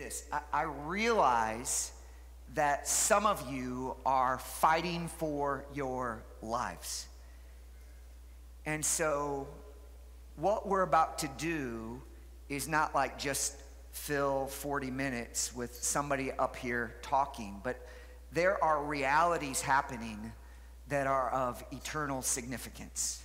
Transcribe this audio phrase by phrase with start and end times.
[0.00, 1.92] this I, I realize
[2.54, 7.06] that some of you are fighting for your lives.
[8.66, 9.46] And so,
[10.36, 12.00] what we're about to do
[12.48, 13.56] is not like just
[13.92, 17.86] fill 40 minutes with somebody up here talking, but
[18.32, 20.32] there are realities happening
[20.88, 23.22] that are of eternal significance.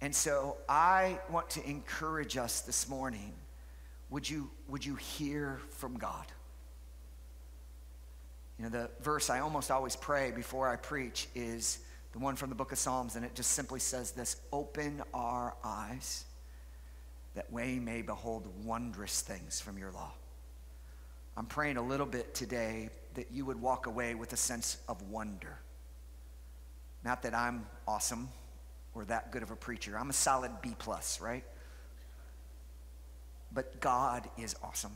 [0.00, 3.32] And so I want to encourage us this morning.
[4.12, 6.26] Would you, would you hear from God?
[8.58, 11.78] You know, the verse I almost always pray before I preach is
[12.12, 15.54] the one from the book of Psalms, and it just simply says this Open our
[15.64, 16.26] eyes
[17.34, 20.12] that we may behold wondrous things from your law.
[21.34, 25.00] I'm praying a little bit today that you would walk away with a sense of
[25.10, 25.58] wonder.
[27.02, 28.28] Not that I'm awesome
[28.94, 29.98] or that good of a preacher.
[29.98, 31.44] I'm a solid B plus, right?
[33.54, 34.92] But God is awesome.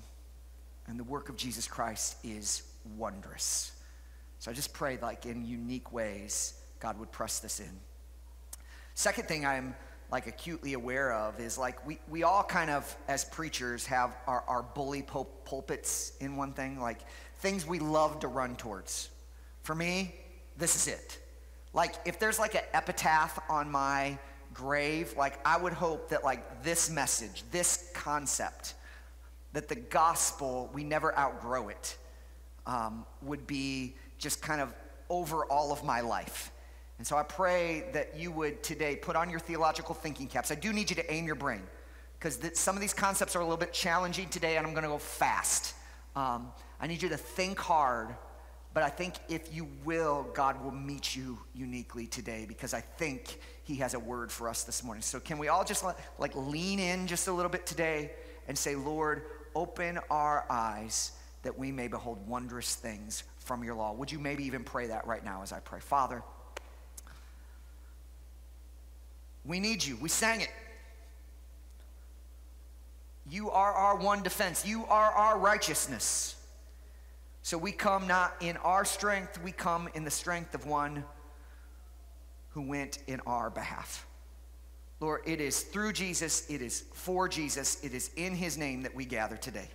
[0.86, 2.62] And the work of Jesus Christ is
[2.96, 3.72] wondrous.
[4.38, 7.80] So I just pray like in unique ways God would press this in.
[8.94, 9.74] Second thing I'm
[10.10, 14.42] like acutely aware of is like we, we all kind of as preachers have our,
[14.46, 17.00] our bully pul- pulpits in one thing like
[17.38, 19.10] things we love to run towards
[19.62, 20.14] for me
[20.56, 21.18] this is it
[21.72, 24.16] like if there's like an epitaph on my
[24.56, 28.74] grave like i would hope that like this message this concept
[29.52, 31.96] that the gospel we never outgrow it
[32.66, 34.72] um, would be just kind of
[35.08, 36.50] over all of my life
[36.98, 40.50] and so I pray that you would today put on your theological thinking caps.
[40.50, 41.62] I do need you to aim your brain
[42.18, 44.88] because some of these concepts are a little bit challenging today, and I'm going to
[44.88, 45.74] go fast.
[46.14, 48.14] Um, I need you to think hard,
[48.72, 53.40] but I think if you will, God will meet you uniquely today because I think
[53.66, 55.02] He has a word for us this morning.
[55.02, 58.12] So can we all just like, like lean in just a little bit today
[58.48, 59.22] and say, Lord,
[59.54, 61.12] open our eyes
[61.42, 63.92] that we may behold wondrous things from your law?
[63.92, 65.80] Would you maybe even pray that right now as I pray?
[65.80, 66.22] Father,
[69.46, 69.96] We need you.
[69.96, 70.50] We sang it.
[73.30, 74.66] You are our one defense.
[74.66, 76.34] You are our righteousness.
[77.42, 81.04] So we come not in our strength, we come in the strength of one
[82.56, 84.06] who went in our behalf.
[84.98, 88.94] Lord, it is through Jesus, it is for Jesus, it is in his name that
[88.94, 89.68] we gather today.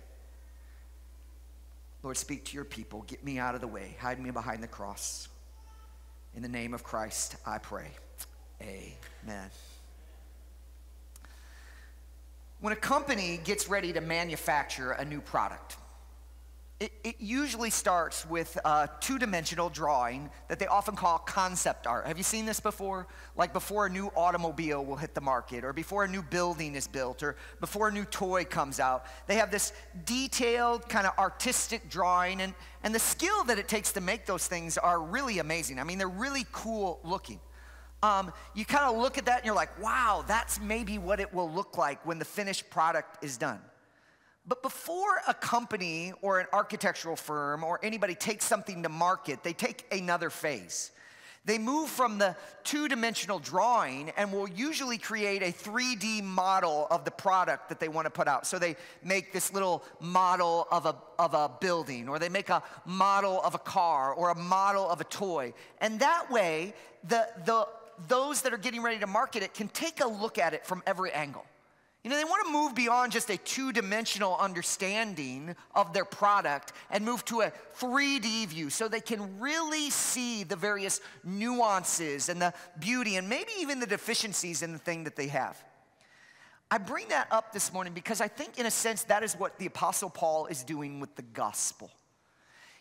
[2.02, 3.02] Lord, speak to your people.
[3.02, 3.96] Get me out of the way.
[4.00, 5.28] Hide me behind the cross.
[6.34, 7.86] In the name of Christ, I pray.
[8.60, 9.48] Amen.
[12.58, 15.76] When a company gets ready to manufacture a new product,
[16.82, 22.08] it, it usually starts with a two dimensional drawing that they often call concept art.
[22.08, 23.06] Have you seen this before?
[23.36, 26.88] Like before a new automobile will hit the market, or before a new building is
[26.88, 29.06] built, or before a new toy comes out.
[29.28, 29.72] They have this
[30.04, 34.48] detailed, kind of artistic drawing, and, and the skill that it takes to make those
[34.48, 35.78] things are really amazing.
[35.78, 37.38] I mean, they're really cool looking
[38.02, 41.32] um, you kind of look at that and you're like, wow, that's maybe what it
[41.32, 43.60] will look like when the finished product is done.
[44.46, 49.52] But before a company or an architectural firm or anybody takes something to market, they
[49.52, 50.90] take another phase.
[51.44, 57.04] They move from the two dimensional drawing and will usually create a 3D model of
[57.04, 58.46] the product that they want to put out.
[58.46, 62.62] So they make this little model of a, of a building, or they make a
[62.84, 65.52] model of a car, or a model of a toy.
[65.80, 67.66] And that way, the, the
[68.06, 70.82] those that are getting ready to market it can take a look at it from
[70.86, 71.44] every angle.
[72.02, 76.72] You know, they want to move beyond just a two dimensional understanding of their product
[76.90, 82.42] and move to a 3D view so they can really see the various nuances and
[82.42, 85.62] the beauty and maybe even the deficiencies in the thing that they have.
[86.72, 89.58] I bring that up this morning because I think, in a sense, that is what
[89.58, 91.90] the Apostle Paul is doing with the gospel.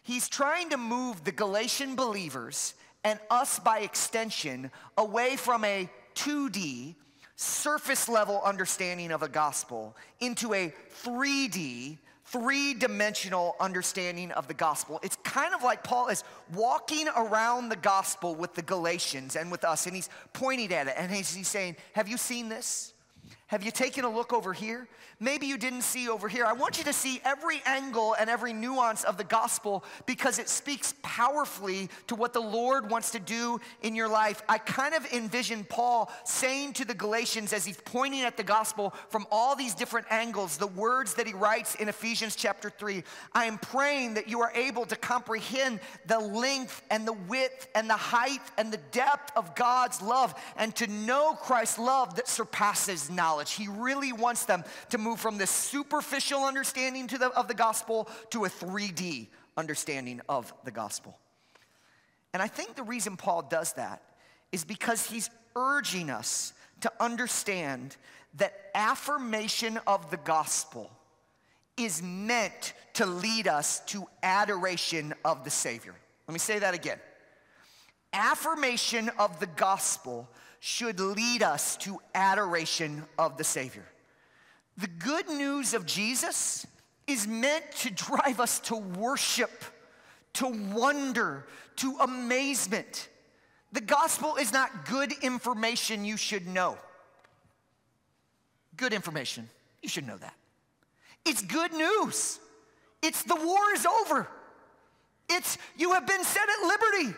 [0.02, 6.96] He's trying to move the Galatian believers and us by extension away from a 2D,
[7.42, 10.74] surface level understanding of a gospel into a
[11.04, 15.00] 3D, three dimensional understanding of the gospel.
[15.02, 16.24] It's kind of like Paul is
[16.54, 20.94] walking around the gospel with the Galatians and with us, and he's pointing at it
[20.98, 22.94] and he's, he's saying, Have you seen this?
[23.52, 24.88] Have you taken a look over here?
[25.22, 26.46] maybe you didn't see over here.
[26.46, 30.50] I want you to see every angle and every nuance of the gospel because it
[30.50, 34.42] speaks powerfully to what the Lord wants to do in your life.
[34.50, 38.96] I kind of envision Paul saying to the Galatians as he's pointing at the gospel
[39.10, 43.04] from all these different angles, the words that he writes in Ephesians chapter 3.
[43.34, 47.88] I am praying that you are able to comprehend the length and the width and
[47.88, 53.12] the height and the depth of God's love and to know Christ's love that surpasses
[53.12, 53.54] knowledge knowledge.
[53.54, 58.46] He really wants them to move from this superficial understanding the, of the gospel to
[58.46, 59.28] a 3D
[59.58, 61.18] understanding of the gospel.
[62.34, 64.02] And I think the reason Paul does that
[64.52, 67.98] is because he's urging us to understand
[68.36, 70.90] that affirmation of the gospel
[71.78, 75.96] is meant to lead us to adoration of the Savior.
[76.28, 77.00] Let me say that again.
[78.14, 80.30] Affirmation of the gospel
[80.64, 83.84] should lead us to adoration of the Savior.
[84.78, 86.68] The good news of Jesus
[87.08, 89.50] is meant to drive us to worship,
[90.34, 91.48] to wonder,
[91.78, 93.10] to amazement.
[93.72, 96.78] The gospel is not good information you should know.
[98.78, 99.50] Good information,
[99.82, 100.36] you should know that.
[101.26, 102.40] It's good news.
[103.02, 104.28] It's the war is over.
[105.28, 107.18] It's you have been set at liberty.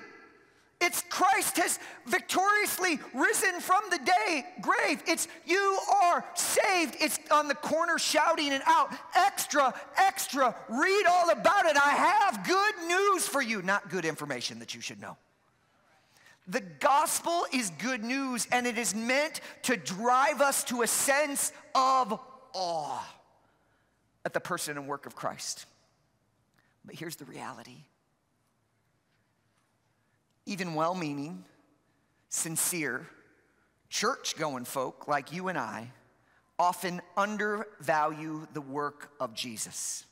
[0.84, 5.02] It's Christ has victoriously risen from the day grave.
[5.08, 6.98] It's you are saved.
[7.00, 8.94] It's on the corner shouting it out.
[9.16, 11.78] Extra, extra, read all about it.
[11.78, 15.16] I have good news for you, not good information that you should know.
[16.50, 21.54] The gospel is good news and it is meant to drive us to a sense
[21.74, 22.20] of
[22.54, 23.16] awe
[24.26, 25.66] at the person and work of Christ.
[26.84, 27.78] But here's the reality
[30.46, 31.46] even well meaning,
[32.30, 33.08] sincere,
[33.90, 35.92] church going folk like you and I
[36.60, 40.06] often undervalue the work of Jesus.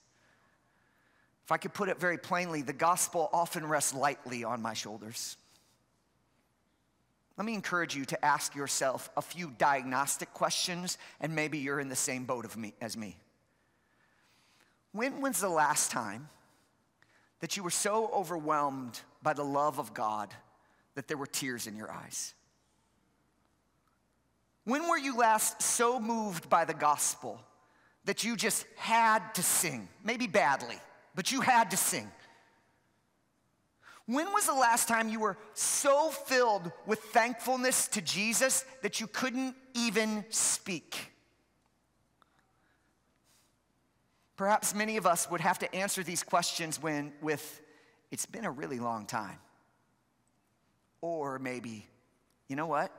[1.44, 5.38] If I could put it very plainly, the gospel often rests lightly on my shoulders.
[7.38, 11.90] Let me encourage you to ask yourself a few diagnostic questions, and maybe you're in
[11.90, 13.18] the same boat of me, as me.
[14.92, 16.30] When was the last time
[17.42, 20.34] that you were so overwhelmed by the love of God
[20.96, 22.34] that there were tears in your eyes?
[24.64, 27.40] When were you last so moved by the gospel
[28.06, 29.88] that you just had to sing?
[30.04, 30.78] Maybe badly,
[31.16, 32.10] but you had to sing.
[34.06, 39.08] When was the last time you were so filled with thankfulness to Jesus that you
[39.08, 41.11] couldn't even speak?
[44.42, 47.62] Perhaps many of us would have to answer these questions when, with,
[48.10, 49.38] it's been a really long time.
[51.00, 51.86] Or maybe,
[52.48, 52.92] you know what?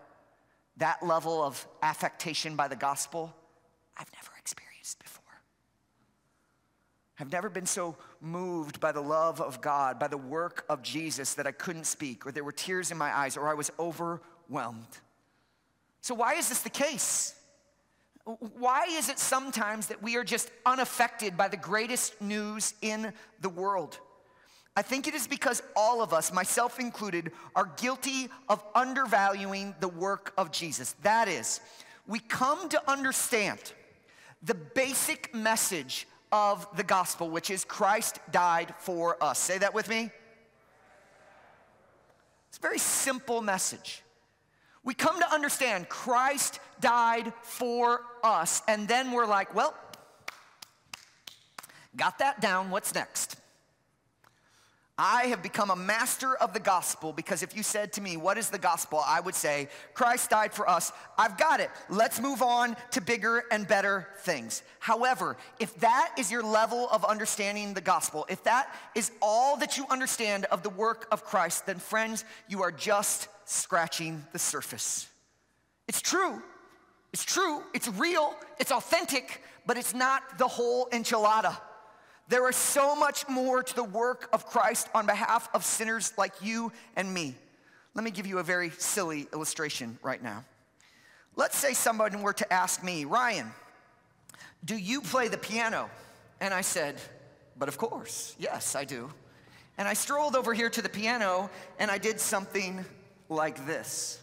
[0.76, 3.34] That level of affectation by the gospel,
[3.98, 5.24] I've never experienced before.
[7.18, 11.34] I've never been so moved by the love of God, by the work of Jesus,
[11.34, 15.00] that I couldn't speak, or there were tears in my eyes, or I was overwhelmed.
[16.02, 17.34] So, why is this the case?
[18.24, 23.48] Why is it sometimes that we are just unaffected by the greatest news in the
[23.48, 23.98] world?
[24.76, 29.88] I think it is because all of us, myself included, are guilty of undervaluing the
[29.88, 30.94] work of Jesus.
[31.02, 31.60] That is,
[32.06, 33.72] we come to understand
[34.42, 39.38] the basic message of the gospel, which is Christ died for us.
[39.38, 40.10] Say that with me.
[42.48, 44.01] It's a very simple message.
[44.84, 49.74] We come to understand Christ died for us, and then we're like, well,
[51.96, 53.36] got that down, what's next?
[54.98, 58.36] I have become a master of the gospel because if you said to me, What
[58.36, 59.02] is the gospel?
[59.04, 60.92] I would say, Christ died for us.
[61.16, 61.70] I've got it.
[61.88, 64.62] Let's move on to bigger and better things.
[64.80, 69.78] However, if that is your level of understanding the gospel, if that is all that
[69.78, 75.08] you understand of the work of Christ, then friends, you are just scratching the surface.
[75.88, 76.42] It's true.
[77.12, 77.62] It's true.
[77.74, 78.34] It's real.
[78.58, 81.56] It's authentic, but it's not the whole enchilada.
[82.28, 86.32] There is so much more to the work of Christ on behalf of sinners like
[86.40, 87.34] you and me.
[87.94, 90.44] Let me give you a very silly illustration right now.
[91.36, 93.50] Let's say someone were to ask me, Ryan,
[94.64, 95.90] do you play the piano?
[96.40, 96.96] And I said,
[97.58, 99.10] but of course, yes, I do.
[99.76, 102.84] And I strolled over here to the piano and I did something
[103.28, 104.18] like this.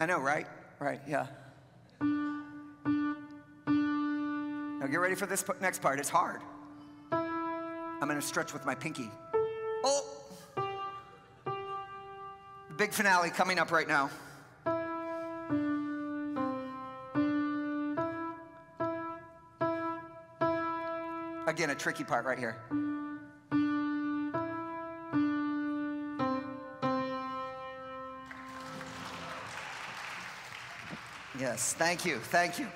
[0.00, 0.46] I know, right?
[0.80, 1.26] Right, yeah.
[4.80, 5.98] Now get ready for this next part.
[5.98, 6.42] It's hard.
[7.10, 9.10] I'm gonna stretch with my pinky.
[9.82, 10.04] Oh!
[12.76, 14.10] Big finale coming up right now.
[21.54, 22.56] Again, a tricky part right here.
[31.38, 32.66] Yes, thank you, thank you.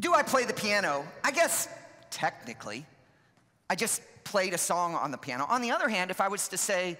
[0.00, 1.06] Do I play the piano?
[1.22, 1.68] I guess
[2.10, 2.84] technically.
[3.70, 5.46] I just played a song on the piano.
[5.48, 6.98] On the other hand, if I was to say,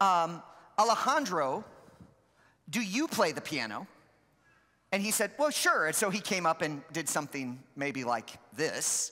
[0.00, 0.40] um,
[0.78, 1.64] Alejandro,
[2.70, 3.88] do you play the piano?
[4.92, 5.86] And he said, Well, sure.
[5.86, 9.10] And so he came up and did something maybe like this.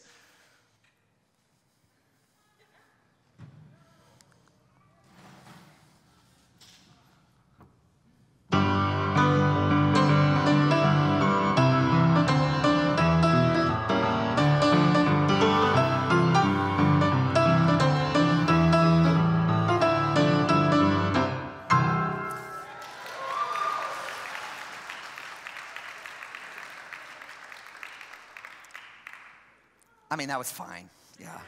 [30.12, 30.90] I mean, that was fine.
[31.18, 31.40] Yeah.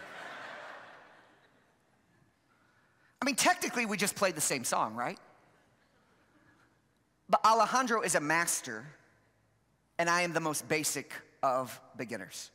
[3.21, 5.18] I mean, technically, we just played the same song, right?
[7.28, 8.87] But Alejandro is a master,
[9.99, 12.50] and I am the most basic of beginners.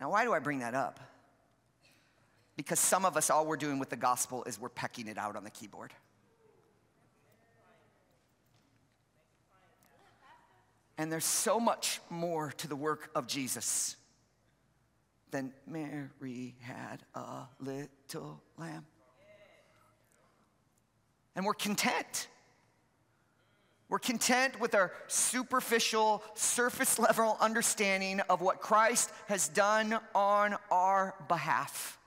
[0.00, 0.98] Now, why do I bring that up?
[2.56, 5.36] Because some of us, all we're doing with the gospel is we're pecking it out
[5.36, 5.92] on the keyboard.
[10.96, 13.96] And there's so much more to the work of Jesus
[15.34, 18.86] then Mary had a little lamb.
[21.34, 22.28] And we're content.
[23.88, 31.16] We're content with our superficial, surface level understanding of what Christ has done on our
[31.26, 31.98] behalf.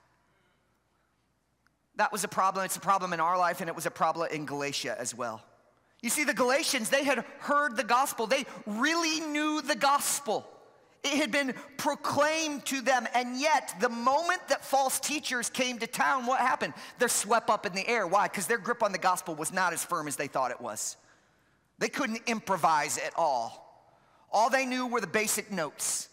[1.97, 2.63] That was a problem.
[2.63, 5.43] It's a problem in our life, and it was a problem in Galatia as well.
[6.01, 10.47] You see, the Galatians, they had heard the gospel, they really knew the gospel.
[11.03, 15.87] It had been proclaimed to them, and yet the moment that false teachers came to
[15.87, 16.73] town, what happened?
[16.99, 18.05] They're swept up in the air.
[18.05, 18.27] Why?
[18.27, 20.97] Because their grip on the gospel was not as firm as they thought it was.
[21.79, 23.63] They couldn't improvise at all.
[24.31, 26.09] All they knew were the basic notes.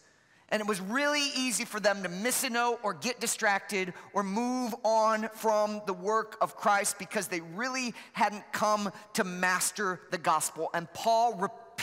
[0.51, 4.23] And it was really easy for them to miss a note or get distracted or
[4.23, 10.19] move on from the work of Christ because they really hadn't come to master the
[10.19, 10.71] gospel.
[10.75, 11.35] And Paul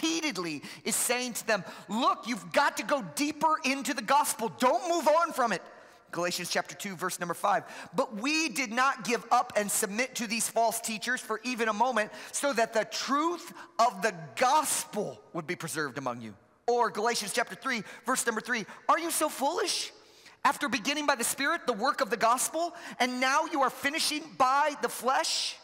[0.01, 4.51] repeatedly is saying to them, Look, you've got to go deeper into the gospel.
[4.59, 5.61] Don't move on from it.
[6.11, 7.63] Galatians chapter 2, verse number 5.
[7.95, 11.73] But we did not give up and submit to these false teachers for even a
[11.73, 16.33] moment, so that the truth of the gospel would be preserved among you.
[16.67, 18.65] Or Galatians chapter 3, verse number 3.
[18.89, 19.91] Are you so foolish?
[20.43, 24.23] After beginning by the Spirit the work of the gospel, and now you are finishing
[24.37, 25.55] by the flesh?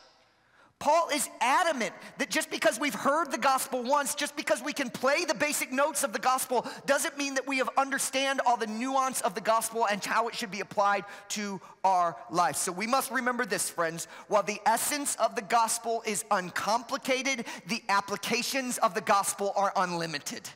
[0.80, 4.92] Paul is adamant that just because we've heard the gospel once, just because we can
[4.92, 8.68] play the basic notes of the gospel, doesn't mean that we have understand all the
[8.68, 12.58] nuance of the gospel and how it should be applied to our life.
[12.58, 14.08] So we must remember this, friends.
[14.28, 20.48] While the essence of the gospel is uncomplicated, the applications of the gospel are unlimited.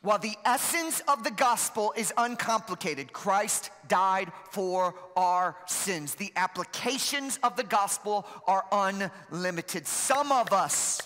[0.00, 6.14] While the essence of the gospel is uncomplicated, Christ died for our sins.
[6.14, 9.88] The applications of the gospel are unlimited.
[9.88, 11.02] Some of us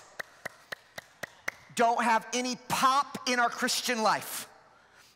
[1.74, 4.46] don't have any pop in our Christian life,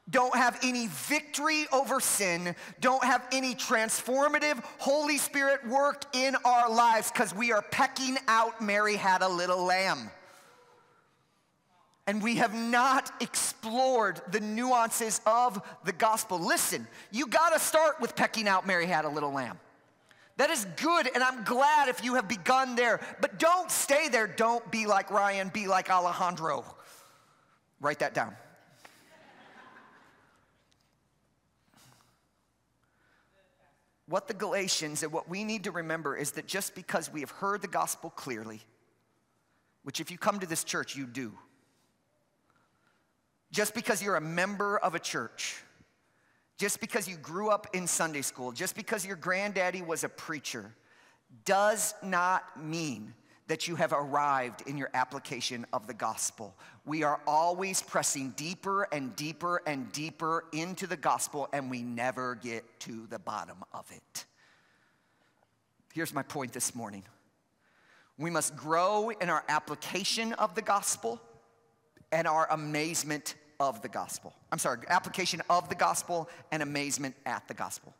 [0.08, 6.70] don't have any victory over sin, don't have any transformative Holy Spirit work in our
[6.70, 10.10] lives because we are pecking out Mary had a little lamb
[12.06, 16.38] and we have not explored the nuances of the gospel.
[16.38, 19.58] Listen, you got to start with pecking out Mary had a little lamb.
[20.36, 24.26] That is good, and I'm glad if you have begun there, but don't stay there.
[24.26, 26.64] Don't be like Ryan, be like Alejandro.
[27.80, 28.36] Write that down.
[34.08, 37.30] what the Galatians and what we need to remember is that just because we have
[37.30, 38.60] heard the gospel clearly,
[39.82, 41.32] which if you come to this church, you do
[43.56, 45.62] just because you're a member of a church,
[46.58, 50.74] just because you grew up in Sunday school, just because your granddaddy was a preacher,
[51.46, 53.14] does not mean
[53.46, 56.54] that you have arrived in your application of the gospel.
[56.84, 62.34] We are always pressing deeper and deeper and deeper into the gospel, and we never
[62.34, 64.26] get to the bottom of it.
[65.94, 67.04] Here's my point this morning
[68.18, 71.22] we must grow in our application of the gospel
[72.12, 74.34] and our amazement of the gospel.
[74.52, 77.94] I'm sorry, application of the gospel and amazement at the gospel.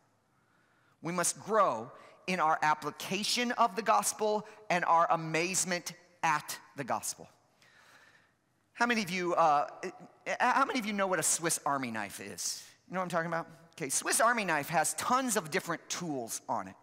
[1.03, 1.91] We must grow
[2.27, 7.29] in our application of the gospel and our amazement at the gospel.
[8.73, 9.69] How many of you, uh,
[10.41, 12.63] how many of you know what a Swiss Army knife is?
[12.89, 13.47] You know what I'm talking about?
[13.77, 16.75] Okay, Swiss Army knife has tons of different tools on it.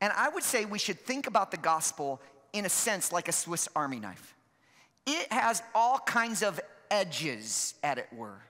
[0.00, 2.20] And I would say we should think about the gospel
[2.52, 4.34] in a sense like a Swiss Army knife.
[5.06, 8.40] It has all kinds of edges, as it were,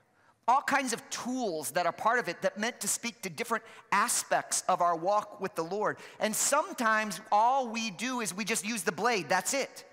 [0.47, 3.63] all kinds of tools that are part of it that meant to speak to different
[3.91, 5.97] aspects of our walk with the Lord.
[6.19, 9.85] And sometimes all we do is we just use the blade, that's it.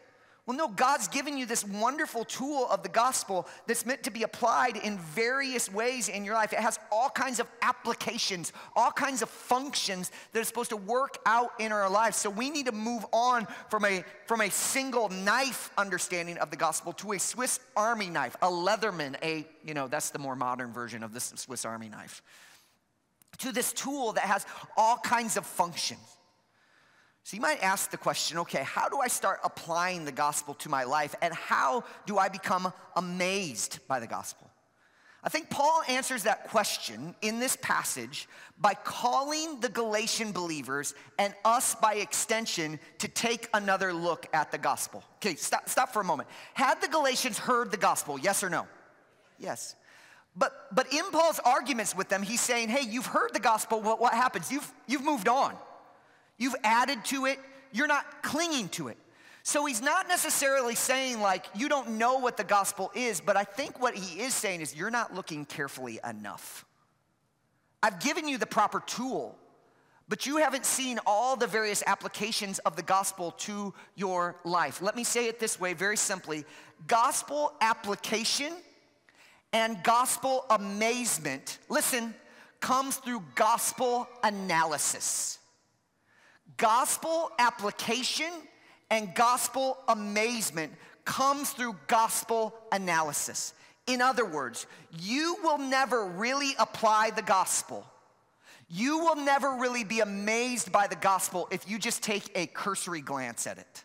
[0.44, 4.24] Well, no, God's given you this wonderful tool of the gospel that's meant to be
[4.24, 6.52] applied in various ways in your life.
[6.52, 11.18] It has all kinds of applications, all kinds of functions that are supposed to work
[11.26, 12.16] out in our lives.
[12.16, 16.56] So we need to move on from a, from a single knife understanding of the
[16.56, 20.72] gospel to a Swiss Army knife, a Leatherman, a, you know, that's the more modern
[20.72, 22.20] version of this Swiss Army knife,
[23.38, 24.44] to this tool that has
[24.76, 26.00] all kinds of functions.
[27.24, 30.68] So you might ask the question okay, how do I start applying the gospel to
[30.68, 34.50] my life and how do I become amazed by the gospel?
[35.24, 41.32] I think Paul answers that question in this passage by calling the Galatian believers and
[41.44, 45.04] us by extension to take another look at the gospel.
[45.16, 46.28] Okay, stop, stop for a moment.
[46.54, 48.66] Had the Galatians heard the gospel, yes or no?
[49.38, 49.76] Yes.
[50.34, 54.00] But, but in Paul's arguments with them, he's saying, hey, you've heard the gospel, what,
[54.00, 54.50] what happens?
[54.50, 55.54] You've, you've moved on.
[56.38, 57.38] You've added to it,
[57.72, 58.98] you're not clinging to it.
[59.44, 63.42] So he's not necessarily saying, like, you don't know what the gospel is, but I
[63.44, 66.64] think what he is saying is, you're not looking carefully enough.
[67.82, 69.36] I've given you the proper tool,
[70.08, 74.80] but you haven't seen all the various applications of the gospel to your life.
[74.80, 76.44] Let me say it this way very simply
[76.86, 78.52] gospel application
[79.52, 82.14] and gospel amazement, listen,
[82.60, 85.38] comes through gospel analysis.
[86.56, 88.30] Gospel application
[88.90, 90.72] and gospel amazement
[91.04, 93.54] comes through gospel analysis.
[93.86, 94.66] In other words,
[94.98, 97.86] you will never really apply the gospel.
[98.68, 103.00] You will never really be amazed by the gospel if you just take a cursory
[103.00, 103.84] glance at it.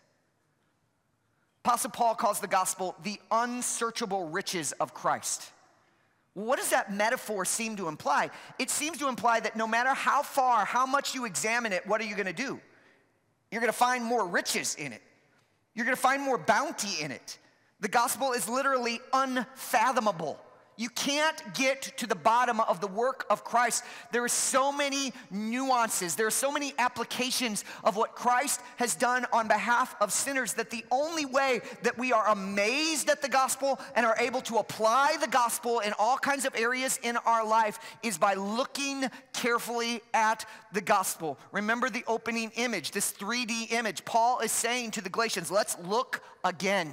[1.64, 5.50] Apostle Paul calls the gospel the unsearchable riches of Christ.
[6.34, 8.30] What does that metaphor seem to imply?
[8.58, 12.00] It seems to imply that no matter how far, how much you examine it, what
[12.00, 12.60] are you gonna do?
[13.50, 15.02] You're gonna find more riches in it.
[15.74, 17.38] You're gonna find more bounty in it.
[17.80, 20.40] The gospel is literally unfathomable.
[20.78, 23.82] You can't get to the bottom of the work of Christ.
[24.12, 29.26] There are so many nuances, there are so many applications of what Christ has done
[29.32, 33.80] on behalf of sinners that the only way that we are amazed at the gospel
[33.96, 37.80] and are able to apply the gospel in all kinds of areas in our life
[38.04, 41.40] is by looking carefully at the gospel.
[41.50, 44.04] Remember the opening image, this 3D image.
[44.04, 46.92] Paul is saying to the Galatians, let's look again.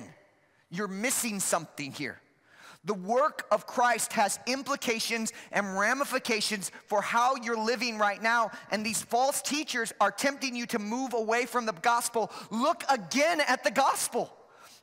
[0.72, 2.20] You're missing something here.
[2.86, 8.52] The work of Christ has implications and ramifications for how you're living right now.
[8.70, 12.32] And these false teachers are tempting you to move away from the gospel.
[12.52, 14.32] Look again at the gospel.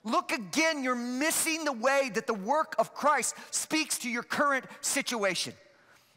[0.04, 4.64] Look again, you're missing the way that the work of Christ speaks to your current
[4.80, 5.54] situation.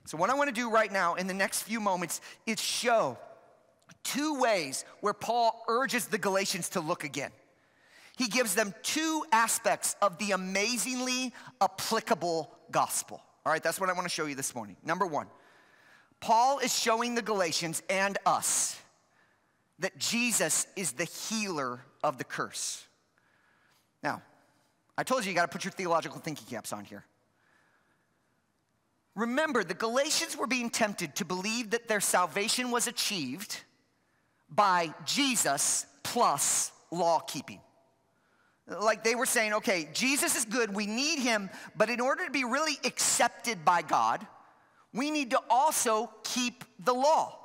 [0.05, 3.17] So, what I want to do right now in the next few moments is show
[4.03, 7.31] two ways where Paul urges the Galatians to look again
[8.17, 13.21] he gives them two aspects of the amazingly applicable gospel.
[13.45, 14.75] All right, that's what I want to show you this morning.
[14.83, 15.27] Number one,
[16.19, 18.79] Paul is showing the Galatians and us
[19.79, 22.85] that Jesus is the healer of the curse.
[24.01, 24.21] Now,
[24.97, 27.03] I told you you got to put your theological thinking caps on here.
[29.15, 33.61] Remember, the Galatians were being tempted to believe that their salvation was achieved
[34.49, 37.59] by Jesus plus law keeping.
[38.67, 42.31] Like they were saying, okay, Jesus is good, we need him, but in order to
[42.31, 44.25] be really accepted by God,
[44.91, 47.37] we need to also keep the law.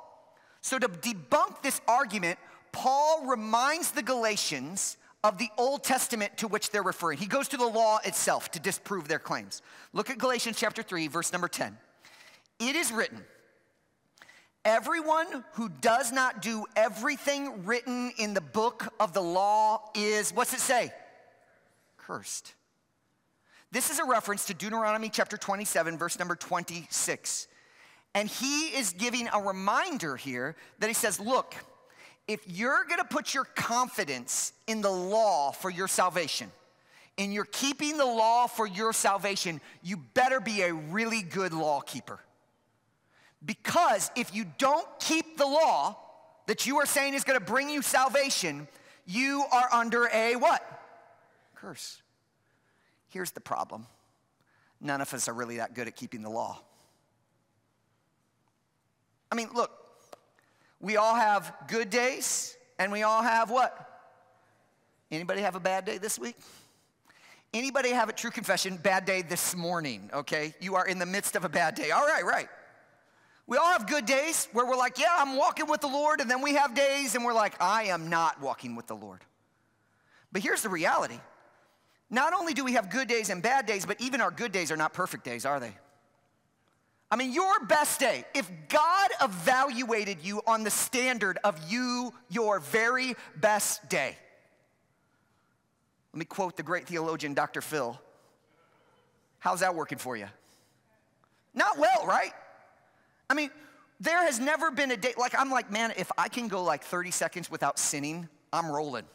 [0.61, 2.39] So, to debunk this argument,
[2.71, 7.17] Paul reminds the Galatians of the Old Testament to which they're referring.
[7.17, 9.61] He goes to the law itself to disprove their claims.
[9.93, 11.77] Look at Galatians chapter 3, verse number 10.
[12.59, 13.23] It is written,
[14.63, 20.53] Everyone who does not do everything written in the book of the law is, what's
[20.53, 20.91] it say?
[22.07, 22.53] Cursed.
[23.71, 27.47] This is a reference to Deuteronomy chapter 27, verse number 26.
[28.13, 31.55] And he is giving a reminder here that he says, Look,
[32.27, 36.51] if you're gonna put your confidence in the law for your salvation,
[37.17, 41.79] and you're keeping the law for your salvation, you better be a really good law
[41.79, 42.19] keeper.
[43.43, 45.97] Because if you don't keep the law
[46.47, 48.67] that you are saying is gonna bring you salvation,
[49.05, 50.80] you are under a what?
[51.61, 52.01] Curse.
[53.09, 53.85] Here's the problem
[54.79, 56.59] none of us are really that good at keeping the law.
[59.31, 59.69] I mean, look,
[60.79, 63.77] we all have good days and we all have what?
[65.11, 66.35] Anybody have a bad day this week?
[67.53, 68.77] Anybody have a true confession?
[68.77, 70.55] Bad day this morning, okay?
[70.61, 71.91] You are in the midst of a bad day.
[71.91, 72.47] All right, right.
[73.45, 76.21] We all have good days where we're like, yeah, I'm walking with the Lord.
[76.21, 79.19] And then we have days and we're like, I am not walking with the Lord.
[80.31, 81.19] But here's the reality
[82.11, 84.69] not only do we have good days and bad days, but even our good days
[84.71, 85.73] are not perfect days, are they?
[87.09, 92.59] I mean, your best day, if God evaluated you on the standard of you, your
[92.59, 94.15] very best day,
[96.13, 97.61] let me quote the great theologian, Dr.
[97.61, 97.99] Phil.
[99.39, 100.27] How's that working for you?
[101.53, 102.33] Not well, right?
[103.29, 103.49] I mean,
[104.01, 106.83] there has never been a day, like, I'm like, man, if I can go like
[106.83, 109.05] 30 seconds without sinning, I'm rolling.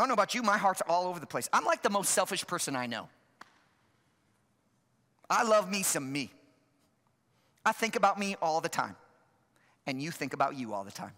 [0.00, 1.46] I don't know about you, my heart's all over the place.
[1.52, 3.10] I'm like the most selfish person I know.
[5.28, 6.32] I love me some me.
[7.66, 8.96] I think about me all the time,
[9.86, 11.12] and you think about you all the time.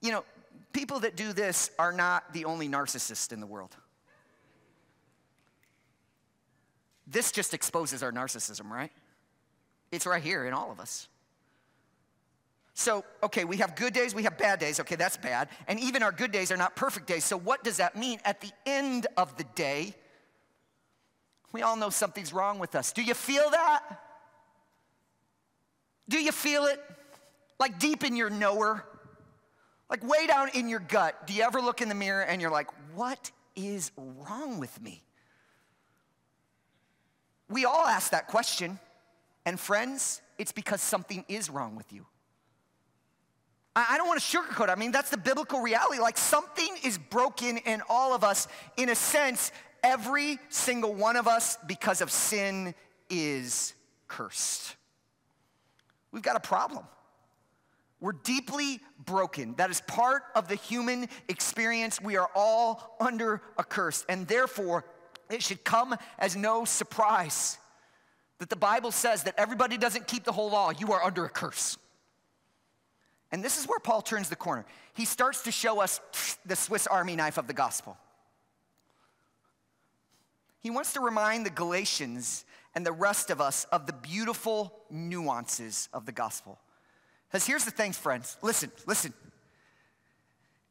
[0.00, 0.24] You know,
[0.72, 3.76] people that do this are not the only narcissists in the world.
[7.06, 8.92] This just exposes our narcissism, right?
[9.92, 11.06] It's right here in all of us.
[12.78, 14.78] So, okay, we have good days, we have bad days.
[14.78, 15.48] Okay, that's bad.
[15.66, 17.24] And even our good days are not perfect days.
[17.24, 18.20] So, what does that mean?
[18.24, 19.96] At the end of the day,
[21.50, 22.92] we all know something's wrong with us.
[22.92, 23.82] Do you feel that?
[26.08, 26.80] Do you feel it?
[27.58, 28.84] Like deep in your knower?
[29.90, 32.48] Like way down in your gut, do you ever look in the mirror and you're
[32.48, 35.02] like, what is wrong with me?
[37.48, 38.78] We all ask that question.
[39.44, 42.06] And friends, it's because something is wrong with you.
[43.76, 44.70] I don't want to sugarcoat.
[44.70, 46.00] I mean, that's the biblical reality.
[46.00, 48.48] Like something is broken in all of us.
[48.76, 49.52] In a sense,
[49.84, 52.74] every single one of us, because of sin,
[53.08, 53.74] is
[54.08, 54.74] cursed.
[56.10, 56.84] We've got a problem.
[58.00, 59.54] We're deeply broken.
[59.56, 62.00] That is part of the human experience.
[62.00, 64.04] We are all under a curse.
[64.08, 64.84] And therefore,
[65.30, 67.58] it should come as no surprise
[68.38, 70.70] that the Bible says that everybody doesn't keep the whole law.
[70.70, 71.76] You are under a curse.
[73.30, 74.64] And this is where Paul turns the corner.
[74.94, 76.00] He starts to show us
[76.46, 77.96] the Swiss Army knife of the gospel.
[80.60, 85.88] He wants to remind the Galatians and the rest of us of the beautiful nuances
[85.92, 86.58] of the gospel.
[87.28, 88.36] Because here's the thing, friends.
[88.42, 89.12] Listen, listen.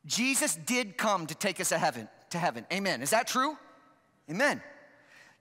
[0.06, 2.66] Jesus did come to take us to heaven, to heaven.
[2.72, 3.02] Amen.
[3.02, 3.58] Is that true?
[4.30, 4.62] Amen.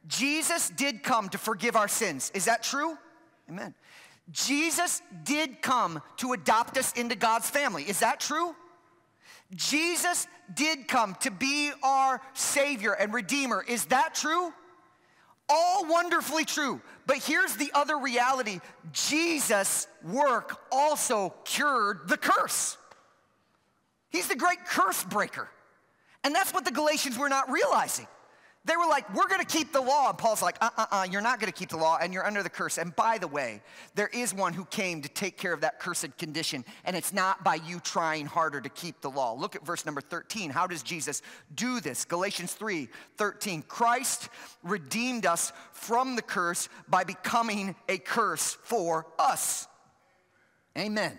[0.07, 2.31] Jesus did come to forgive our sins.
[2.35, 2.97] Is that true?
[3.49, 3.75] Amen.
[4.31, 7.85] Jesus did come to adopt us into God's family.
[7.85, 8.55] Is that true?
[9.55, 13.65] Jesus did come to be our Savior and Redeemer.
[13.67, 14.53] Is that true?
[15.49, 16.81] All wonderfully true.
[17.07, 18.61] But here's the other reality
[18.93, 22.77] Jesus' work also cured the curse.
[24.11, 25.49] He's the great curse breaker.
[26.25, 28.09] And that's what the Galatians were not realizing.
[28.67, 30.09] They were like, we're gonna keep the law.
[30.09, 32.43] And Paul's like, uh uh uh, you're not gonna keep the law and you're under
[32.43, 32.79] the curse.
[32.79, 33.63] And by the way,
[33.95, 37.45] there is one who came to take care of that cursed condition, and it's not
[37.45, 39.35] by you trying harder to keep the law.
[39.35, 40.51] Look at verse number 13.
[40.51, 41.23] How does Jesus
[41.55, 42.05] do this?
[42.05, 43.63] Galatians 3 13.
[43.63, 44.29] Christ
[44.65, 49.69] redeemed us from the curse by becoming a curse for us.
[50.77, 51.17] Amen.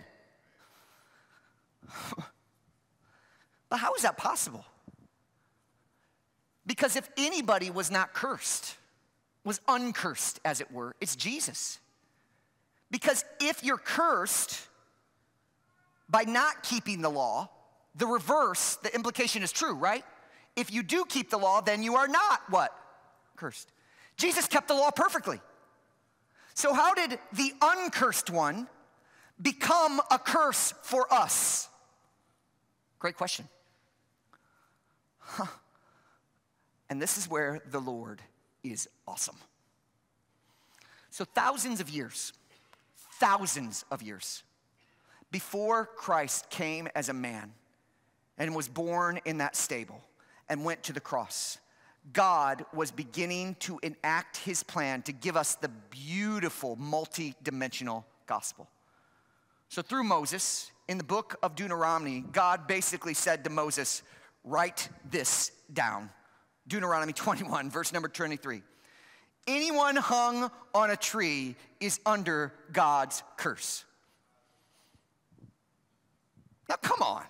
[3.69, 4.65] but how is that possible?
[6.67, 8.75] Because if anybody was not cursed,
[9.45, 11.79] was uncursed, as it were, it's Jesus.
[12.91, 14.67] Because if you're cursed
[16.09, 17.49] by not keeping the law,
[17.95, 20.03] the reverse, the implication is true, right?
[20.57, 22.77] If you do keep the law, then you are not what?
[23.37, 23.71] Cursed.
[24.17, 25.39] Jesus kept the law perfectly.
[26.53, 28.67] So, how did the uncursed one
[29.41, 31.69] become a curse for us?
[32.99, 33.47] Great question.
[35.19, 35.45] Huh.
[36.89, 38.21] And this is where the Lord
[38.63, 39.37] is awesome.
[41.09, 42.33] So, thousands of years,
[43.19, 44.43] thousands of years
[45.31, 47.53] before Christ came as a man
[48.37, 50.01] and was born in that stable
[50.47, 51.57] and went to the cross,
[52.13, 58.69] God was beginning to enact his plan to give us the beautiful multi dimensional gospel.
[59.69, 64.03] So, through Moses, in the book of Deuteronomy, God basically said to Moses,
[64.43, 66.09] Write this down.
[66.67, 68.61] Deuteronomy 21, verse number 23.
[69.47, 73.85] Anyone hung on a tree is under God's curse.
[76.67, 77.23] Now, come on.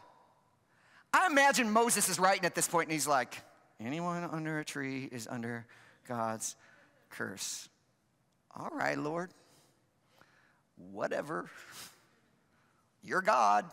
[1.13, 3.37] I imagine Moses is writing at this point and he's like,
[3.79, 5.65] anyone under a tree is under
[6.07, 6.55] God's
[7.09, 7.69] curse.
[8.55, 9.29] All right, Lord.
[10.91, 11.49] Whatever.
[13.03, 13.65] You're God.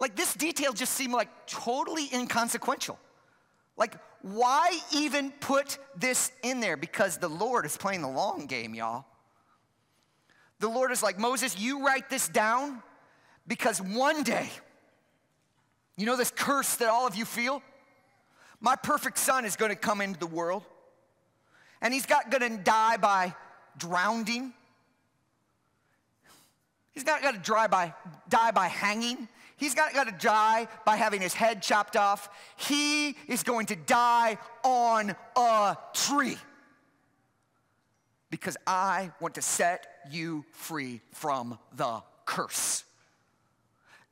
[0.00, 2.98] Like this detail just seemed like totally inconsequential.
[3.76, 6.76] Like, why even put this in there?
[6.76, 9.04] Because the Lord is playing the long game, y'all.
[10.58, 12.82] The Lord is like, Moses, you write this down
[13.46, 14.48] because one day,
[15.96, 17.62] you know this curse that all of you feel?
[18.60, 20.64] My perfect son is going to come into the world,
[21.80, 23.34] and he's not going to die by
[23.78, 24.52] drowning.
[26.92, 27.94] He's not to die by,
[28.28, 29.28] die by hanging.
[29.60, 32.30] He's not going to die by having his head chopped off.
[32.56, 36.38] He is going to die on a tree
[38.30, 42.84] because I want to set you free from the curse.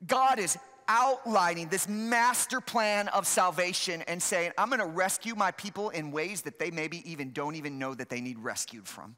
[0.06, 5.50] God is outlining this master plan of salvation and saying, I'm going to rescue my
[5.52, 9.16] people in ways that they maybe even don't even know that they need rescued from.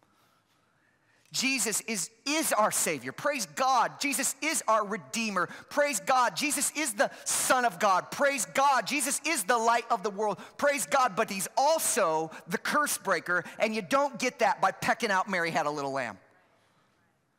[1.32, 3.12] Jesus is, is our Savior.
[3.12, 4.00] Praise God.
[4.00, 5.48] Jesus is our Redeemer.
[5.68, 6.34] Praise God.
[6.34, 8.10] Jesus is the Son of God.
[8.10, 8.86] Praise God.
[8.86, 10.40] Jesus is the light of the world.
[10.56, 11.14] Praise God.
[11.14, 15.50] But He's also the curse breaker, and you don't get that by pecking out Mary
[15.50, 16.18] had a little lamb.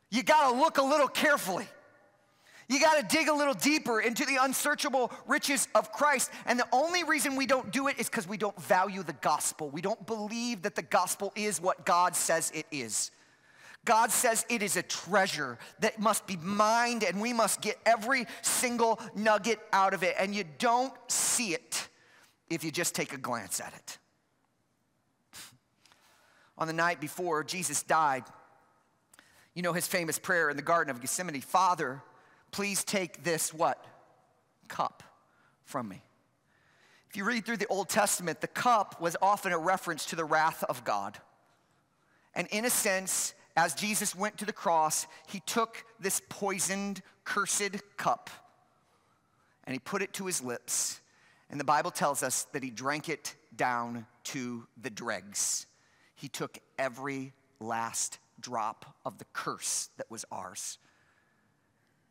[0.09, 1.67] You got to look a little carefully.
[2.69, 6.31] You got to dig a little deeper into the unsearchable riches of Christ.
[6.45, 9.69] And the only reason we don't do it is because we don't value the gospel.
[9.69, 13.11] We don't believe that the gospel is what God says it is.
[13.83, 18.27] God says it is a treasure that must be mined and we must get every
[18.43, 20.15] single nugget out of it.
[20.19, 21.87] And you don't see it
[22.49, 23.97] if you just take a glance at it.
[26.59, 28.23] On the night before Jesus died,
[29.55, 32.01] you know his famous prayer in the Garden of Gethsemane Father,
[32.51, 33.83] please take this what?
[34.67, 35.03] Cup
[35.63, 36.03] from me.
[37.09, 40.23] If you read through the Old Testament, the cup was often a reference to the
[40.23, 41.17] wrath of God.
[42.33, 47.97] And in a sense, as Jesus went to the cross, he took this poisoned, cursed
[47.97, 48.29] cup
[49.65, 50.99] and he put it to his lips.
[51.49, 55.65] And the Bible tells us that he drank it down to the dregs.
[56.15, 60.77] He took every last drop of the curse that was ours.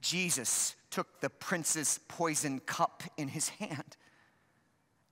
[0.01, 3.97] Jesus took the prince's poison cup in his hand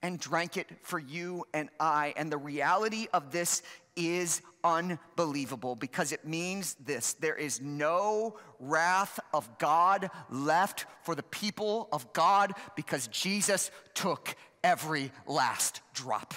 [0.03, 2.15] and drank it for you and I.
[2.17, 3.63] And the reality of this
[3.97, 11.23] is unbelievable because it means this there is no wrath of God left for the
[11.23, 16.35] people of God because Jesus took every last drop.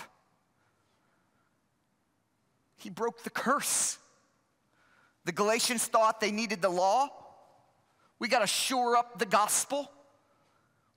[2.77, 3.97] He broke the curse.
[5.25, 7.09] The Galatians thought they needed the law.
[8.17, 9.91] We got to shore up the gospel.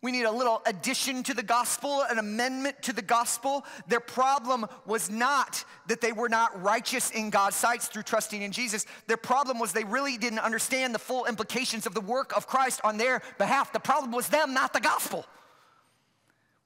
[0.05, 3.65] We need a little addition to the gospel, an amendment to the gospel.
[3.89, 8.53] Their problem was not that they were not righteous in God's sight through trusting in
[8.53, 8.85] Jesus.
[9.07, 12.83] Their problem was they really didn't understand the full implications of the work of Christ
[12.85, 13.73] on their behalf.
[13.73, 15.25] The problem was them, not the gospel.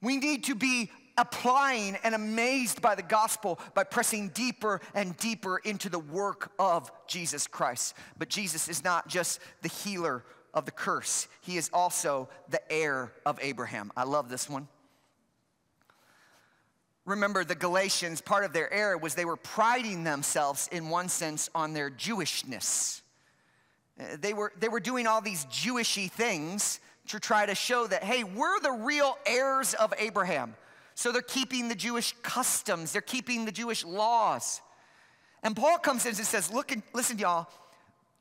[0.01, 5.59] We need to be applying and amazed by the gospel by pressing deeper and deeper
[5.59, 7.95] into the work of Jesus Christ.
[8.17, 13.11] But Jesus is not just the healer of the curse, he is also the heir
[13.25, 13.91] of Abraham.
[13.95, 14.67] I love this one.
[17.05, 21.49] Remember, the Galatians, part of their error was they were priding themselves, in one sense,
[21.55, 23.01] on their Jewishness.
[23.99, 28.03] Uh, they were, they were doing all these Jewishy things to try to show that,
[28.03, 30.55] hey, we're the real heirs of Abraham.
[30.93, 34.61] So they're keeping the Jewish customs, they're keeping the Jewish laws.
[35.41, 37.47] And Paul comes in and says, Look, and listen, y'all,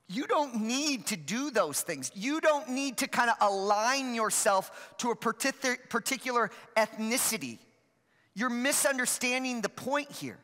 [0.09, 2.11] you don't need to do those things.
[2.14, 7.59] You don't need to kind of align yourself to a particular ethnicity.
[8.35, 10.38] You're misunderstanding the point here.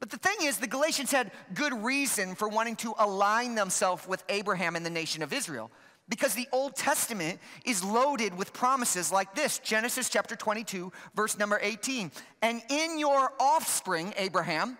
[0.00, 4.24] But the thing is, the Galatians had good reason for wanting to align themselves with
[4.28, 5.70] Abraham and the nation of Israel.
[6.08, 11.58] Because the Old Testament is loaded with promises like this Genesis chapter 22, verse number
[11.62, 12.10] 18.
[12.42, 14.76] And in your offspring, Abraham,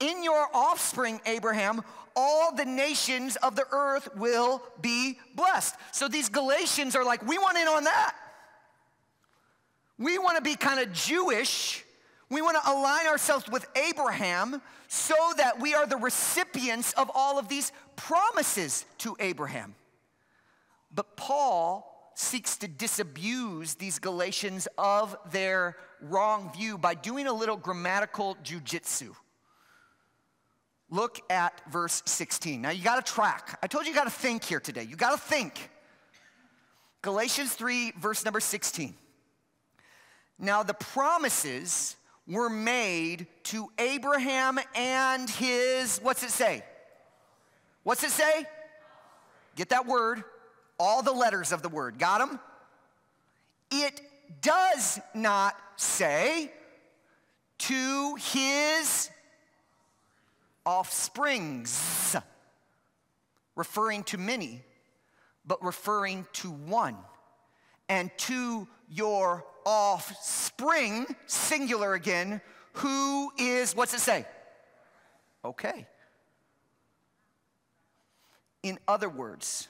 [0.00, 1.82] in your offspring, Abraham,
[2.14, 5.74] all the nations of the earth will be blessed.
[5.92, 8.14] So these Galatians are like, we want in on that.
[9.98, 11.84] We want to be kind of Jewish.
[12.30, 17.38] We want to align ourselves with Abraham so that we are the recipients of all
[17.38, 19.74] of these promises to Abraham.
[20.94, 27.56] But Paul seeks to disabuse these Galatians of their wrong view by doing a little
[27.56, 29.14] grammatical jujitsu.
[30.90, 32.60] Look at verse 16.
[32.60, 33.58] Now you got to track.
[33.62, 34.84] I told you you got to think here today.
[34.84, 35.70] You got to think.
[37.02, 38.94] Galatians 3, verse number 16.
[40.38, 41.96] Now the promises
[42.28, 46.64] were made to Abraham and his, what's it say?
[47.82, 48.46] What's it say?
[49.54, 50.24] Get that word,
[50.78, 51.98] all the letters of the word.
[51.98, 52.40] Got them?
[53.70, 54.00] it
[54.42, 56.52] does not say
[57.58, 59.10] to his
[60.66, 62.16] offsprings,
[63.54, 64.62] referring to many,
[65.46, 66.96] but referring to one.
[67.88, 72.40] And to your offspring, singular again,
[72.72, 74.26] who is, what's it say?
[75.44, 75.86] Okay.
[78.62, 79.68] In other words,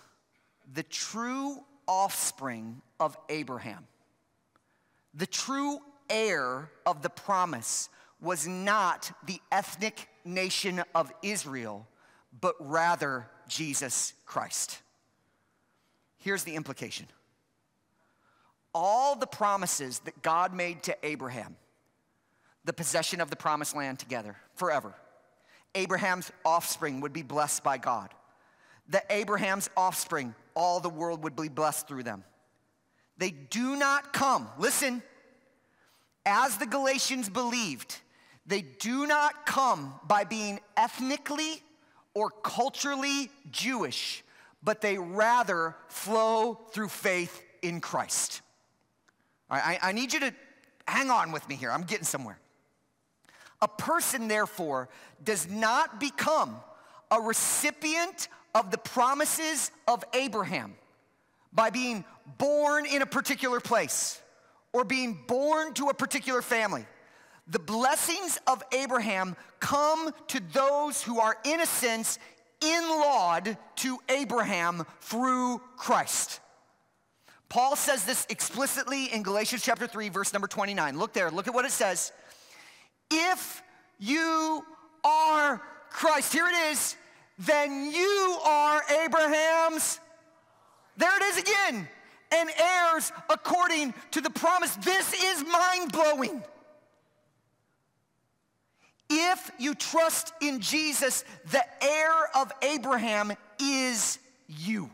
[0.72, 3.86] the true offspring of Abraham,
[5.14, 5.78] the true
[6.08, 11.86] heir of the promise, was not the ethnic nation of Israel,
[12.40, 14.80] but rather Jesus Christ.
[16.18, 17.06] Here's the implication
[18.74, 21.56] all the promises that God made to Abraham,
[22.66, 24.94] the possession of the promised land together forever,
[25.74, 28.10] Abraham's offspring would be blessed by God.
[28.90, 32.22] That Abraham's offspring, all the world would be blessed through them.
[33.18, 35.02] They do not come, listen,
[36.26, 37.96] as the Galatians believed,
[38.46, 41.62] they do not come by being ethnically
[42.14, 44.22] or culturally Jewish,
[44.62, 48.40] but they rather flow through faith in Christ.
[49.50, 50.34] All right, I, I need you to
[50.86, 51.70] hang on with me here.
[51.70, 52.38] I'm getting somewhere.
[53.60, 54.88] A person, therefore,
[55.22, 56.56] does not become
[57.10, 60.74] a recipient of the promises of Abraham
[61.52, 62.04] by being
[62.38, 64.20] born in a particular place
[64.72, 66.86] or being born to a particular family.
[67.48, 72.18] The blessings of Abraham come to those who are, in a sense,
[72.60, 76.40] in laud to Abraham through Christ.
[77.48, 80.98] Paul says this explicitly in Galatians chapter 3, verse number 29.
[80.98, 82.12] Look there, look at what it says.
[83.10, 83.62] If
[84.00, 84.64] you
[85.04, 86.96] are Christ, here it is,
[87.38, 90.00] then you are Abraham's.
[90.96, 91.88] There it is again,
[92.32, 94.74] and heirs according to the promise.
[94.76, 96.42] This is mind blowing.
[99.08, 104.90] If you trust in Jesus, the heir of Abraham is you.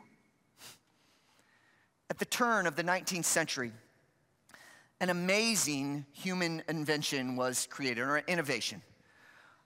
[2.11, 3.73] At the turn of the 19th century,
[5.01, 8.83] an amazing human invention was created, or innovation.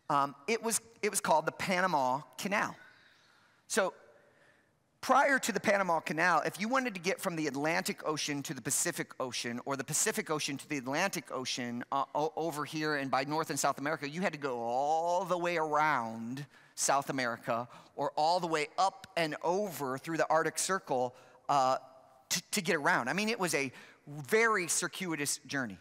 [0.08, 2.74] Um, it, was, it was called the Panama Canal.
[3.66, 3.92] So,
[5.00, 8.54] prior to the Panama Canal, if you wanted to get from the Atlantic Ocean to
[8.54, 13.10] the Pacific Ocean, or the Pacific Ocean to the Atlantic Ocean uh, over here and
[13.10, 17.68] by North and South America, you had to go all the way around South America
[17.94, 21.14] or all the way up and over through the Arctic Circle
[21.48, 21.78] uh,
[22.28, 23.08] to, to get around.
[23.08, 23.72] I mean, it was a
[24.06, 25.78] very circuitous journey.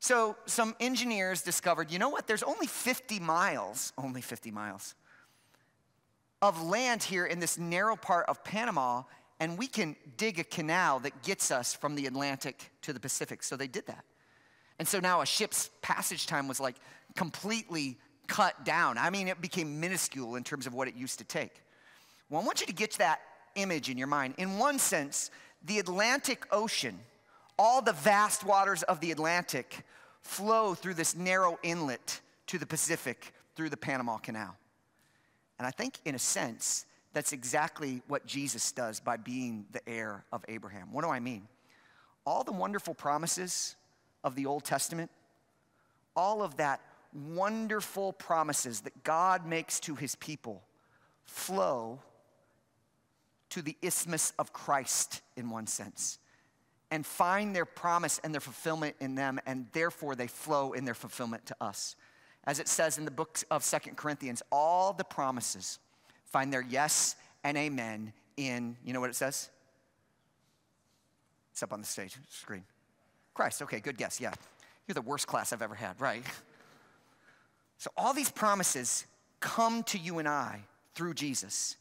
[0.00, 4.94] So some engineers discovered, you know what, there's only 50 miles, only 50 miles
[6.44, 9.02] of land here in this narrow part of Panama,
[9.40, 13.42] and we can dig a canal that gets us from the Atlantic to the Pacific.
[13.42, 14.04] So they did that.
[14.78, 16.76] And so now a ship's passage time was like
[17.16, 18.98] completely cut down.
[18.98, 21.62] I mean, it became minuscule in terms of what it used to take.
[22.28, 23.20] Well, I want you to get that
[23.54, 24.34] image in your mind.
[24.36, 25.30] In one sense,
[25.64, 26.98] the Atlantic Ocean,
[27.58, 29.78] all the vast waters of the Atlantic,
[30.20, 34.54] flow through this narrow inlet to the Pacific through the Panama Canal.
[35.58, 40.24] And I think, in a sense, that's exactly what Jesus does by being the heir
[40.32, 40.92] of Abraham.
[40.92, 41.46] What do I mean?
[42.26, 43.76] All the wonderful promises
[44.24, 45.10] of the Old Testament,
[46.16, 46.80] all of that
[47.12, 50.62] wonderful promises that God makes to his people
[51.24, 52.00] flow
[53.50, 56.18] to the isthmus of Christ in one sense
[56.90, 60.94] and find their promise and their fulfillment in them, and therefore they flow in their
[60.94, 61.96] fulfillment to us.
[62.46, 65.78] As it says in the book of Second Corinthians, all the promises
[66.26, 69.48] find their yes and amen in, you know what it says?
[71.52, 72.64] It's up on the stage screen.
[73.32, 74.32] Christ, okay, good guess, yeah.
[74.86, 76.24] You're the worst class I've ever had, right?
[77.76, 79.04] So all these promises
[79.40, 80.60] come to you and I
[80.94, 81.76] through Jesus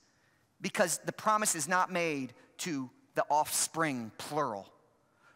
[0.60, 4.68] because the promise is not made to the offspring, plural,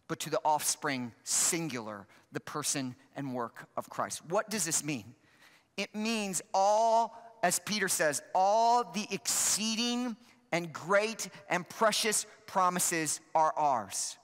[0.07, 4.21] but to the offspring, singular, the person and work of Christ.
[4.29, 5.15] What does this mean?
[5.77, 10.15] It means all, as Peter says, all the exceeding
[10.51, 14.17] and great and precious promises are ours.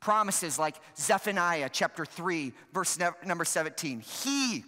[0.00, 4.00] Promises like Zephaniah chapter 3, verse number 17.
[4.00, 4.64] He,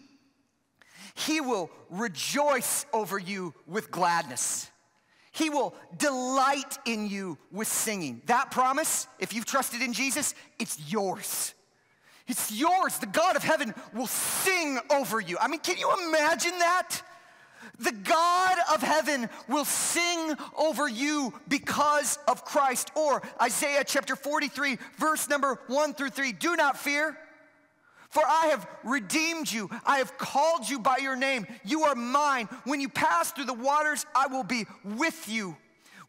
[1.15, 4.71] he will rejoice over you with gladness.
[5.33, 8.23] He will delight in you with singing.
[8.27, 11.55] That promise, if you've trusted in Jesus, it's yours.
[12.31, 12.97] It's yours.
[12.99, 15.37] The God of heaven will sing over you.
[15.41, 17.03] I mean, can you imagine that?
[17.81, 22.93] The God of heaven will sing over you because of Christ.
[22.95, 27.19] Or Isaiah chapter 43, verse number 1 through 3 Do not fear.
[28.11, 29.69] For I have redeemed you.
[29.85, 31.49] I have called you by your name.
[31.65, 32.47] You are mine.
[32.63, 35.57] When you pass through the waters, I will be with you.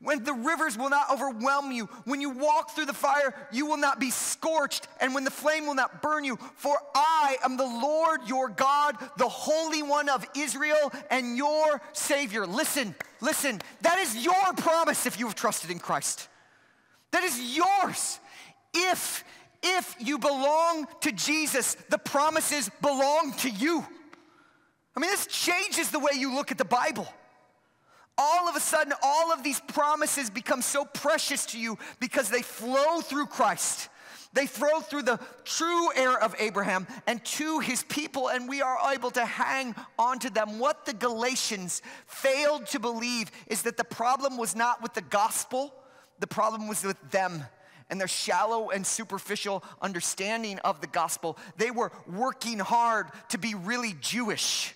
[0.01, 1.85] When the rivers will not overwhelm you.
[2.05, 4.87] When you walk through the fire, you will not be scorched.
[4.99, 6.37] And when the flame will not burn you.
[6.55, 12.47] For I am the Lord your God, the Holy One of Israel, and your Savior.
[12.47, 13.61] Listen, listen.
[13.81, 16.27] That is your promise if you have trusted in Christ.
[17.11, 18.19] That is yours.
[18.73, 19.23] If
[19.63, 23.85] if you belong to Jesus, the promises belong to you.
[24.95, 27.07] I mean, this changes the way you look at the Bible.
[28.23, 32.43] All of a sudden, all of these promises become so precious to you because they
[32.43, 33.89] flow through Christ.
[34.33, 38.77] They flow through the true heir of Abraham and to his people, and we are
[38.93, 40.59] able to hang on to them.
[40.59, 45.73] What the Galatians failed to believe is that the problem was not with the gospel,
[46.19, 47.43] the problem was with them
[47.89, 51.39] and their shallow and superficial understanding of the gospel.
[51.57, 54.75] They were working hard to be really Jewish.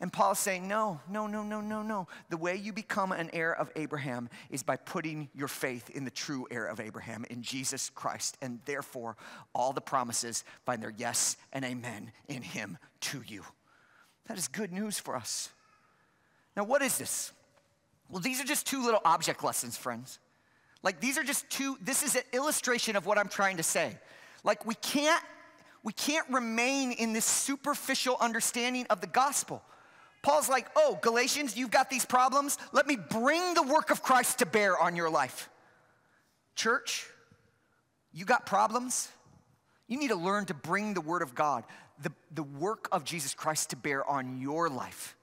[0.00, 2.06] And Paul's saying, no, no, no, no, no, no.
[2.28, 6.10] The way you become an heir of Abraham is by putting your faith in the
[6.10, 8.38] true heir of Abraham, in Jesus Christ.
[8.40, 9.16] And therefore,
[9.54, 13.42] all the promises find their yes and amen in him to you.
[14.28, 15.50] That is good news for us.
[16.56, 17.32] Now, what is this?
[18.08, 20.20] Well, these are just two little object lessons, friends.
[20.82, 23.98] Like these are just two, this is an illustration of what I'm trying to say.
[24.44, 25.22] Like we can't,
[25.82, 29.62] we can't remain in this superficial understanding of the gospel.
[30.22, 32.58] Paul's like, oh, Galatians, you've got these problems.
[32.72, 35.48] Let me bring the work of Christ to bear on your life.
[36.56, 37.06] Church,
[38.12, 39.08] you got problems?
[39.86, 41.64] You need to learn to bring the word of God,
[42.02, 45.16] the, the work of Jesus Christ to bear on your life.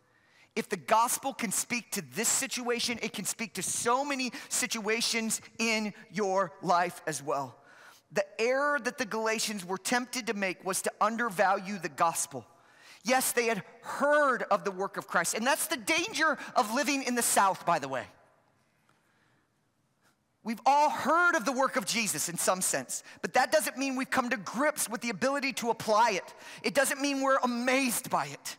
[0.56, 5.41] If the gospel can speak to this situation, it can speak to so many situations
[5.60, 7.58] in your life as well.
[8.14, 12.46] The error that the Galatians were tempted to make was to undervalue the gospel.
[13.06, 17.03] Yes, they had heard of the work of Christ, and that's the danger of living
[17.03, 18.03] in the South, by the way.
[20.43, 23.95] We've all heard of the work of Jesus in some sense, but that doesn't mean
[23.95, 26.34] we've come to grips with the ability to apply it.
[26.64, 28.58] It doesn't mean we're amazed by it.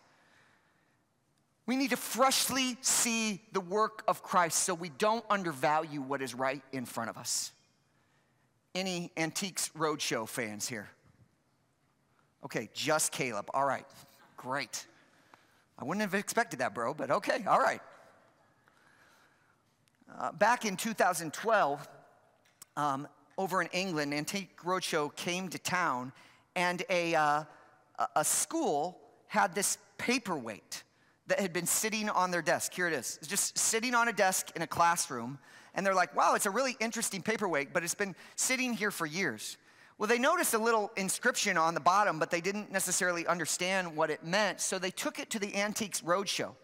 [1.66, 6.36] We need to freshly see the work of Christ so we don't undervalue what is
[6.36, 7.51] right in front of us.
[8.76, 10.88] Any Antiques Roadshow fans here?
[12.44, 13.51] Okay, just Caleb.
[13.53, 13.84] All right,
[14.47, 14.86] great.
[15.76, 17.80] I wouldn't have expected that, bro, but okay, all right.
[20.16, 21.88] Uh, back in 2012,
[22.76, 26.12] um, over in England, Antique Roadshow came to town,
[26.55, 27.42] and a, uh,
[28.14, 30.84] a school had this paperweight
[31.26, 32.72] that had been sitting on their desk.
[32.72, 33.18] Here it is.
[33.20, 35.40] It's just sitting on a desk in a classroom.
[35.74, 39.07] And they're like, wow, it's a really interesting paperweight, but it's been sitting here for
[39.07, 39.57] years.
[39.99, 44.11] Well, they noticed a little inscription on the bottom, but they didn't necessarily understand what
[44.11, 44.61] it meant.
[44.61, 46.55] So they took it to the Antiques Roadshow.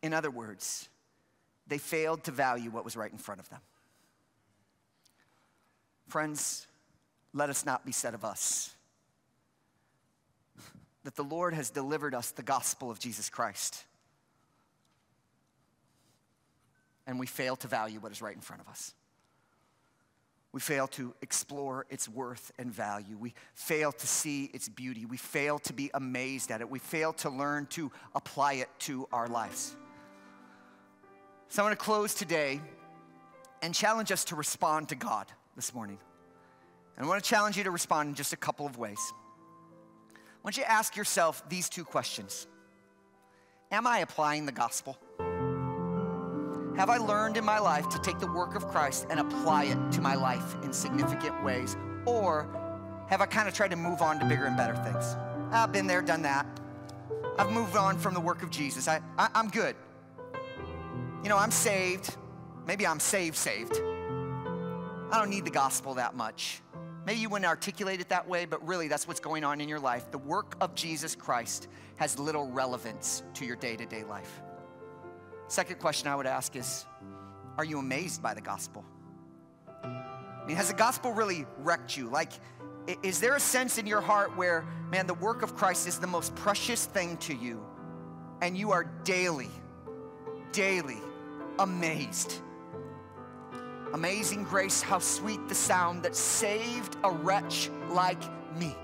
[0.01, 0.89] In other words,
[1.67, 3.59] they failed to value what was right in front of them.
[6.07, 6.67] Friends,
[7.33, 8.75] let us not be said of us
[11.03, 13.85] that the Lord has delivered us the gospel of Jesus Christ
[17.09, 18.93] and we fail to value what is right in front of us.
[20.51, 23.17] We fail to explore its worth and value.
[23.17, 25.05] We fail to see its beauty.
[25.05, 26.69] We fail to be amazed at it.
[26.69, 29.75] We fail to learn to apply it to our lives.
[31.51, 32.61] So I want to close today
[33.63, 35.25] and challenge us to respond to God
[35.55, 35.97] this morning.
[36.95, 38.99] And I want to challenge you to respond in just a couple of ways.
[40.13, 42.45] I want you to ask yourself these two questions
[43.71, 44.99] Am I applying the gospel?
[46.77, 49.91] Have I learned in my life to take the work of Christ and apply it
[49.93, 51.75] to my life in significant ways?
[52.05, 52.47] Or
[53.09, 55.15] have I kind of tried to move on to bigger and better things?
[55.51, 56.45] I've been there, done that.
[57.39, 58.87] I've moved on from the work of Jesus.
[58.87, 59.75] I, I, am good.
[61.21, 62.15] You know, I'm saved.
[62.65, 63.75] Maybe I'm saved, saved.
[63.75, 66.61] I don't need the gospel that much.
[67.05, 69.79] Maybe you wouldn't articulate it that way, but really that's what's going on in your
[69.79, 70.11] life.
[70.11, 71.67] The work of Jesus Christ
[71.97, 74.41] has little relevance to your day to day life.
[75.49, 76.85] Second question I would ask is
[77.57, 78.85] Are you amazed by the gospel?
[79.83, 82.07] I mean, has the gospel really wrecked you?
[82.07, 82.31] Like,
[83.03, 86.07] Is there a sense in your heart where, man, the work of Christ is the
[86.07, 87.65] most precious thing to you,
[88.41, 89.49] and you are daily,
[90.53, 90.99] daily
[91.59, 92.41] amazed?
[93.93, 98.21] Amazing grace, how sweet the sound that saved a wretch like
[98.57, 98.75] me.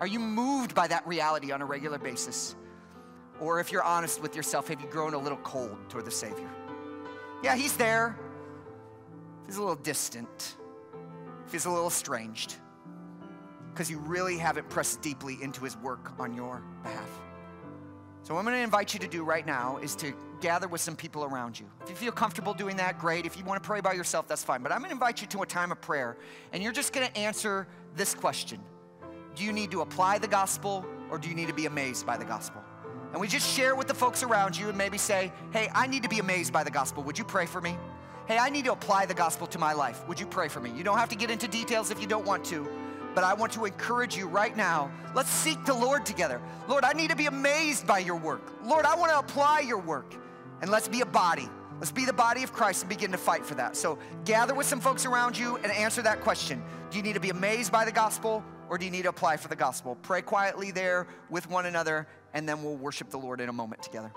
[0.00, 2.56] Are you moved by that reality on a regular basis?
[3.40, 6.48] Or if you're honest with yourself, have you grown a little cold toward the Savior?
[7.42, 8.18] Yeah, He's there.
[9.46, 10.56] He's a little distant.
[11.50, 12.56] He's a little estranged
[13.72, 17.08] because you really haven't pressed deeply into his work on your behalf.
[18.22, 20.80] So, what I'm going to invite you to do right now is to gather with
[20.80, 21.66] some people around you.
[21.82, 23.24] If you feel comfortable doing that, great.
[23.24, 24.62] If you want to pray by yourself, that's fine.
[24.62, 26.18] But I'm going to invite you to a time of prayer,
[26.52, 27.66] and you're just going to answer
[27.96, 28.60] this question
[29.34, 32.16] Do you need to apply the gospel, or do you need to be amazed by
[32.18, 32.62] the gospel?
[33.12, 36.02] And we just share with the folks around you and maybe say, Hey, I need
[36.02, 37.02] to be amazed by the gospel.
[37.04, 37.76] Would you pray for me?
[38.26, 40.06] Hey, I need to apply the gospel to my life.
[40.08, 40.70] Would you pray for me?
[40.70, 42.68] You don't have to get into details if you don't want to
[43.14, 44.90] but I want to encourage you right now.
[45.14, 46.40] Let's seek the Lord together.
[46.68, 48.40] Lord, I need to be amazed by your work.
[48.64, 50.14] Lord, I want to apply your work.
[50.62, 51.48] And let's be a body.
[51.78, 53.76] Let's be the body of Christ and begin to fight for that.
[53.76, 56.62] So gather with some folks around you and answer that question.
[56.90, 59.36] Do you need to be amazed by the gospel or do you need to apply
[59.36, 59.96] for the gospel?
[60.00, 63.82] Pray quietly there with one another, and then we'll worship the Lord in a moment
[63.82, 64.10] together.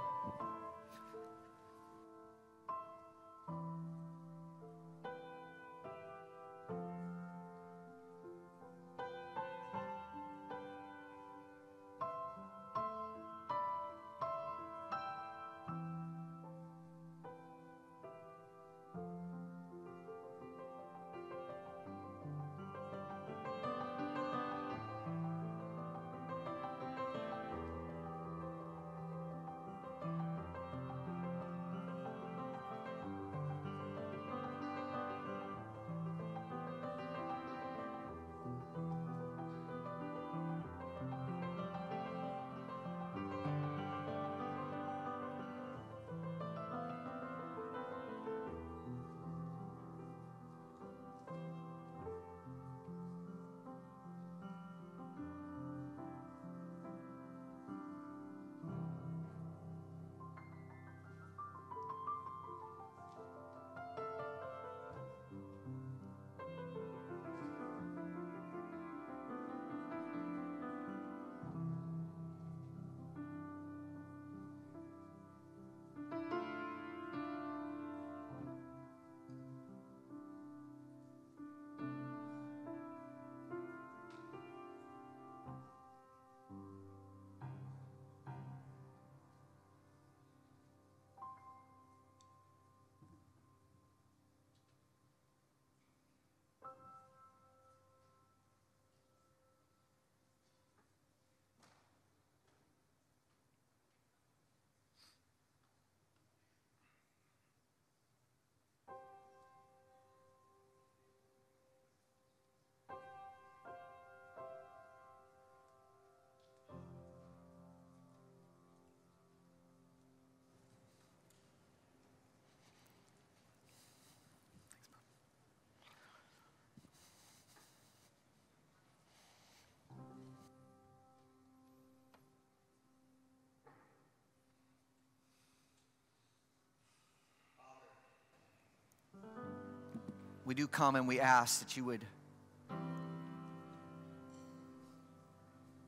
[140.45, 142.05] We do come and we ask that you would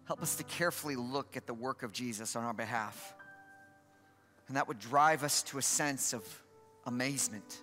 [0.05, 3.13] help us to carefully look at the work of Jesus on our behalf.
[4.47, 6.23] And that would drive us to a sense of
[6.85, 7.61] amazement.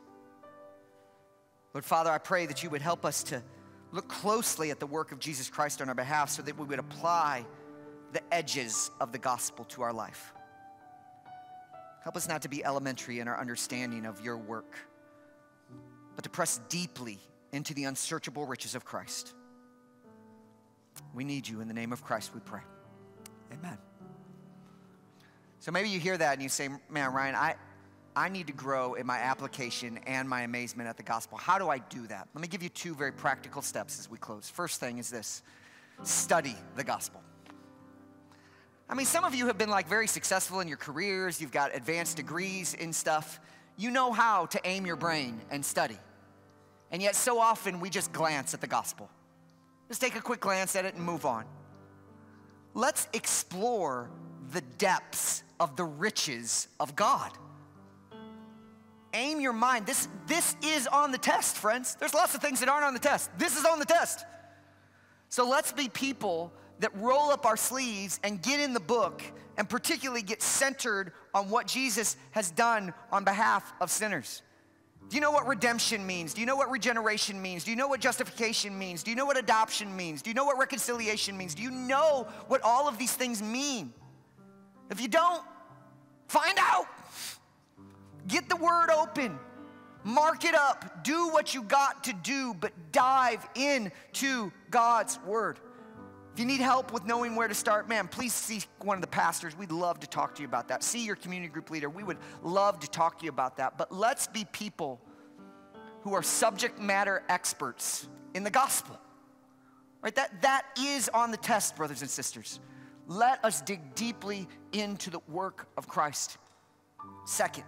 [1.72, 3.42] Lord Father, I pray that you would help us to
[3.90, 6.78] look closely at the work of Jesus Christ on our behalf so that we would
[6.78, 7.44] apply
[8.12, 10.32] the edges of the gospel to our life.
[12.02, 14.76] Help us not to be elementary in our understanding of your work
[16.14, 17.18] but to press deeply
[17.52, 19.34] into the unsearchable riches of Christ.
[21.14, 22.60] We need you in the name of Christ, we pray.
[23.52, 23.78] Amen.
[25.60, 27.54] So maybe you hear that and you say, Man, Ryan, I,
[28.16, 31.38] I need to grow in my application and my amazement at the gospel.
[31.38, 32.28] How do I do that?
[32.34, 34.48] Let me give you two very practical steps as we close.
[34.50, 35.42] First thing is this
[36.02, 37.22] study the gospel.
[38.88, 41.74] I mean, some of you have been like very successful in your careers, you've got
[41.74, 43.40] advanced degrees in stuff
[43.76, 45.98] you know how to aim your brain and study.
[46.90, 49.10] And yet, so often we just glance at the gospel.
[49.88, 51.44] Just take a quick glance at it and move on.
[52.74, 54.10] Let's explore
[54.52, 57.32] the depths of the riches of God.
[59.12, 59.86] Aim your mind.
[59.86, 61.96] This, this is on the test, friends.
[61.98, 63.30] There's lots of things that aren't on the test.
[63.38, 64.24] This is on the test.
[65.28, 69.22] So let's be people that roll up our sleeves and get in the book
[69.56, 74.42] and particularly get centered on what Jesus has done on behalf of sinners.
[75.08, 76.34] Do you know what redemption means?
[76.34, 77.64] Do you know what regeneration means?
[77.64, 79.02] Do you know what justification means?
[79.02, 80.22] Do you know what adoption means?
[80.22, 81.54] Do you know what reconciliation means?
[81.54, 83.92] Do you know what all of these things mean?
[84.90, 85.42] If you don't,
[86.28, 86.86] find out.
[88.26, 89.38] Get the word open.
[90.04, 91.04] Mark it up.
[91.04, 95.58] Do what you got to do, but dive into God's word.
[96.34, 99.06] If you need help with knowing where to start, man, please see one of the
[99.06, 99.56] pastors.
[99.56, 100.82] We'd love to talk to you about that.
[100.82, 101.88] See your community group leader.
[101.88, 103.78] We would love to talk to you about that.
[103.78, 105.00] But let's be people
[106.02, 108.98] who are subject matter experts in the gospel.
[110.02, 110.12] Right?
[110.16, 112.58] That, that is on the test, brothers and sisters.
[113.06, 116.38] Let us dig deeply into the work of Christ.
[117.26, 117.62] Second,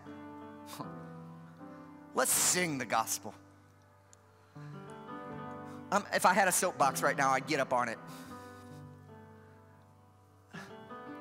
[2.16, 3.32] let's sing the gospel.
[5.92, 7.98] Um, if I had a soapbox right now, I'd get up on it.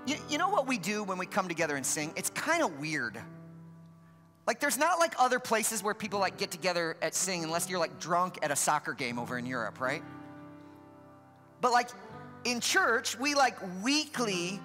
[0.05, 2.13] You, you know what we do when we come together and sing?
[2.15, 3.19] It's kind of weird.
[4.47, 7.79] Like there's not like other places where people like get together at sing unless you're
[7.79, 10.03] like drunk at a soccer game over in Europe, right?
[11.61, 11.89] But like
[12.43, 14.59] in church, we like weekly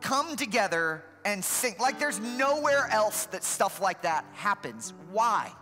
[0.00, 1.74] come together and sing.
[1.78, 4.94] Like there's nowhere else that stuff like that happens.
[5.12, 5.52] Why?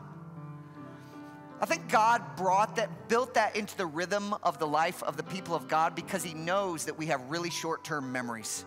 [1.61, 5.23] I think God brought that, built that into the rhythm of the life of the
[5.23, 8.65] people of God because He knows that we have really short term memories.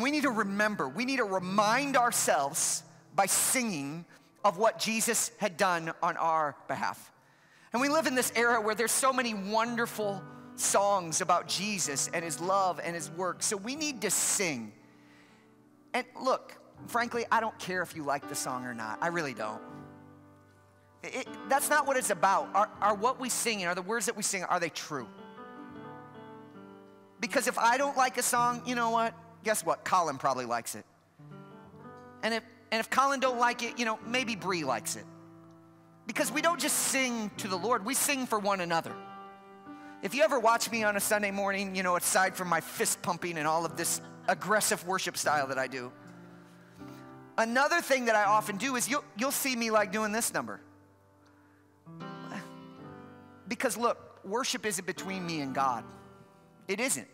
[0.00, 2.82] We need to remember, we need to remind ourselves
[3.14, 4.04] by singing
[4.44, 7.12] of what Jesus had done on our behalf.
[7.72, 10.22] And we live in this era where there's so many wonderful
[10.56, 13.42] songs about Jesus and his love and his work.
[13.42, 14.72] So we need to sing.
[15.94, 18.98] And look, frankly, I don't care if you like the song or not.
[19.00, 19.60] I really don't.
[21.02, 22.48] It, that's not what it's about.
[22.54, 25.08] Are, are what we sing, and are the words that we sing, are they true?
[27.20, 29.14] Because if I don't like a song, you know what?
[29.44, 29.84] Guess what?
[29.84, 30.84] Colin probably likes it.
[32.22, 35.04] And if, and if Colin don't like it, you know, maybe Bree likes it.
[36.06, 38.92] Because we don't just sing to the Lord, we sing for one another.
[40.02, 43.02] If you ever watch me on a Sunday morning, you know, aside from my fist
[43.02, 45.92] pumping and all of this aggressive worship style that I do,
[47.36, 50.60] another thing that I often do is you'll, you'll see me like doing this number.
[53.46, 55.84] Because look, worship isn't between me and God.
[56.68, 57.08] It isn't.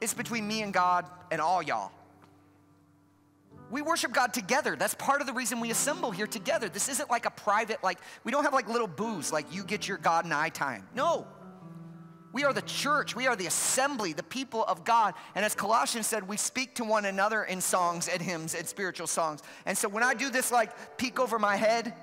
[0.00, 1.92] It's between me and God and all y'all.
[3.70, 4.76] We worship God together.
[4.76, 6.68] That's part of the reason we assemble here together.
[6.68, 9.88] This isn't like a private, like, we don't have like little booths, like you get
[9.88, 10.86] your God and I time.
[10.94, 11.26] No.
[12.32, 13.16] We are the church.
[13.16, 15.14] We are the assembly, the people of God.
[15.34, 19.06] And as Colossians said, we speak to one another in songs and hymns and spiritual
[19.06, 19.42] songs.
[19.64, 21.94] And so when I do this, like, peek over my head,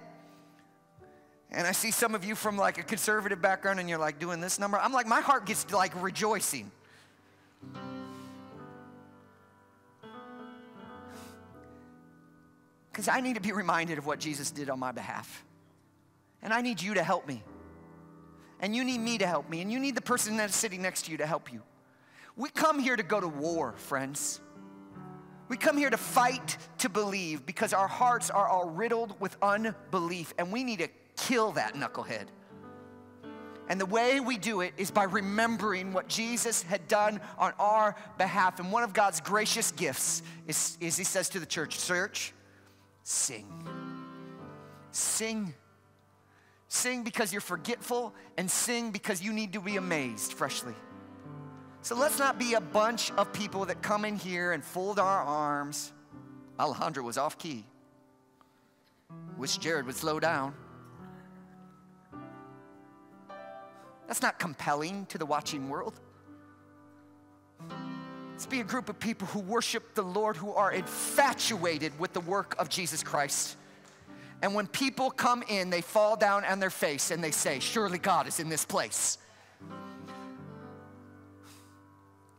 [1.51, 4.41] and I see some of you from like a conservative background and you're like doing
[4.41, 6.71] this number, I'm like, my heart gets like rejoicing.
[12.91, 15.43] Because I need to be reminded of what Jesus did on my behalf.
[16.43, 17.43] And I need you to help me.
[18.59, 19.61] And you need me to help me.
[19.61, 21.61] And you need the person that's sitting next to you to help you.
[22.35, 24.39] We come here to go to war, friends.
[25.47, 30.33] We come here to fight to believe because our hearts are all riddled with unbelief
[30.37, 30.87] and we need to
[31.17, 32.27] kill that knucklehead.
[33.69, 37.95] And the way we do it is by remembering what Jesus had done on our
[38.17, 38.59] behalf.
[38.59, 42.33] And one of God's gracious gifts is, is He says to the church, Church,
[43.03, 43.47] sing.
[44.91, 45.53] Sing.
[46.67, 50.73] Sing because you're forgetful, and sing because you need to be amazed freshly.
[51.81, 55.21] So let's not be a bunch of people that come in here and fold our
[55.21, 55.91] arms.
[56.59, 57.65] Alejandro was off key.
[59.37, 60.55] Wish Jared would slow down.
[64.07, 65.99] That's not compelling to the watching world.
[68.31, 72.19] Let's be a group of people who worship the Lord, who are infatuated with the
[72.19, 73.55] work of Jesus Christ.
[74.41, 77.97] And when people come in, they fall down on their face and they say, Surely
[77.97, 79.17] God is in this place.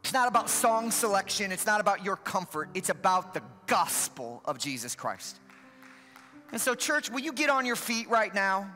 [0.03, 4.59] It's not about song selection, it's not about your comfort, it's about the gospel of
[4.59, 5.39] Jesus Christ.
[6.53, 8.71] And so, church, will you get on your feet right now?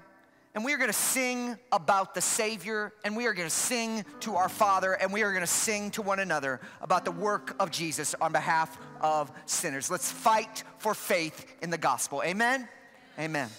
[0.59, 4.05] And we are going to sing about the Savior, and we are going to sing
[4.19, 7.55] to our Father, and we are going to sing to one another about the work
[7.61, 9.89] of Jesus on behalf of sinners.
[9.89, 12.25] Let's fight for faith in the gospel.
[12.25, 12.69] Amen?
[13.21, 13.51] Amen.